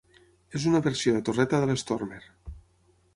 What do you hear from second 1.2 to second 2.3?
torreta de l'Stormer.